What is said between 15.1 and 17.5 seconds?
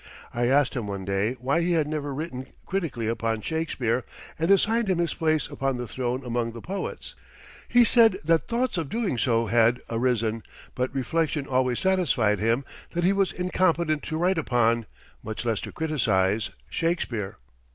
much less to criticize, Shakespeare.